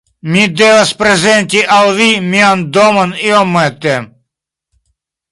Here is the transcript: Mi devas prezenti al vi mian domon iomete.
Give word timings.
Mi 0.35 0.43
devas 0.59 0.93
prezenti 1.01 1.59
al 1.75 1.91
vi 1.99 2.07
mian 2.29 2.63
domon 2.77 3.13
iomete. 3.27 3.93